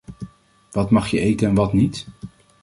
Wat 0.71 0.89
mag 0.89 1.07
je 1.09 1.19
eten 1.19 1.47
en 1.49 1.55
wat 1.55 1.73
niet? 1.73 2.07